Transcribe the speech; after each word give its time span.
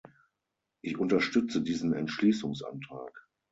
Ich 0.81 0.97
unterstütze 0.97 1.61
diesen 1.61 1.93
Entschließungsantrag. 1.93 3.27